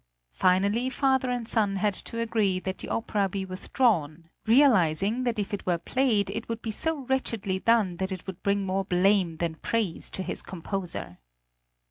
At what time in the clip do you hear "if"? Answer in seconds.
5.37-5.53